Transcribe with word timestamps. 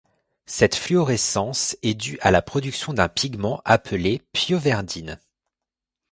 Cette 0.47 0.73
fluorescence 0.75 1.77
est 1.83 1.93
due 1.93 2.17
à 2.23 2.31
la 2.31 2.41
production 2.41 2.91
d'un 2.91 3.07
pigment 3.07 3.61
appelé 3.65 4.23
pyoverdine. 4.33 5.19